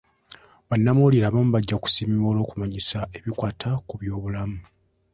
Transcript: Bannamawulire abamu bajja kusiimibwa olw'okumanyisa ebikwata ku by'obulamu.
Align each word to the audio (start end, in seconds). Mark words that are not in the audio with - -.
Bannamawulire 0.69 1.25
abamu 1.27 1.49
bajja 1.55 1.75
kusiimibwa 1.83 2.27
olw'okumanyisa 2.31 2.99
ebikwata 3.17 3.69
ku 3.87 3.93
by'obulamu. 3.99 4.59